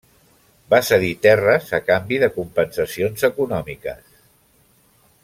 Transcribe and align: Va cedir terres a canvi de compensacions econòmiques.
Va 0.73 0.77
cedir 0.87 1.11
terres 1.25 1.69
a 1.79 1.81
canvi 1.91 2.19
de 2.25 2.31
compensacions 2.39 3.27
econòmiques. 3.29 4.03